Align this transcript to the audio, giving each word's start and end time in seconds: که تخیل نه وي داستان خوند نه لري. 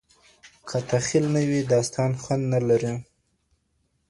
که 0.67 0.77
تخیل 0.89 1.25
نه 1.35 1.41
وي 1.49 1.61
داستان 1.71 2.11
خوند 2.21 2.43
نه 2.53 2.59
لري. 2.67 2.93